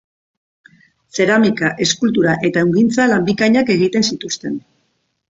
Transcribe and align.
Zeramika-, 1.17 1.69
eskultura- 1.85 2.33
eta 2.49 2.63
ehungintza-lan 2.65 3.27
bikainak 3.27 3.69
egiten 3.75 4.07
zituzten. 4.15 4.57